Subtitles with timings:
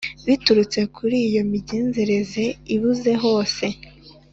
[0.27, 3.65] biturutse kuri iyo migenzereze ibuze hose: